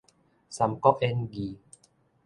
[0.49, 1.57] 三國演義